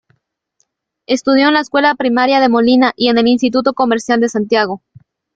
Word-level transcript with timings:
Estudió 1.05 1.47
en 1.49 1.53
la 1.53 1.59
Escuela 1.59 1.93
Primaria 1.93 2.39
de 2.39 2.49
Molina 2.49 2.91
y 2.97 3.09
en 3.09 3.19
el 3.19 3.27
Instituto 3.27 3.75
Comercial 3.75 4.19
de 4.19 4.29
Santiago. 4.29 4.81